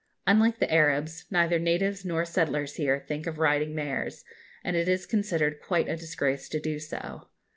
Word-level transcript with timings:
Unlike 0.25 0.57
the 0.57 0.73
Arabs, 0.73 1.25
neither 1.29 1.59
natives 1.59 2.03
nor 2.03 2.25
settlers 2.25 2.77
here 2.77 3.05
think 3.07 3.27
of 3.27 3.37
riding 3.37 3.75
mares, 3.75 4.25
and 4.63 4.75
it 4.75 4.89
is 4.89 5.05
considered 5.05 5.61
quite 5.61 5.87
a 5.87 5.95
disgrace 5.95 6.49
to 6.49 6.59
do 6.59 6.79
so. 6.79 7.27